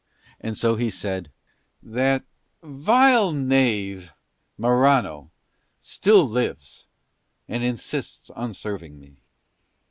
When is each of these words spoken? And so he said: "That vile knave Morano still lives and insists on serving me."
And 0.39 0.57
so 0.57 0.77
he 0.77 0.89
said: 0.89 1.31
"That 1.83 2.23
vile 2.63 3.31
knave 3.31 4.11
Morano 4.57 5.29
still 5.79 6.27
lives 6.27 6.87
and 7.47 7.63
insists 7.63 8.31
on 8.31 8.55
serving 8.55 8.99
me." 8.99 9.21